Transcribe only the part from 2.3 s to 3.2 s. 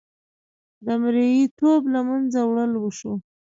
وړل وشو.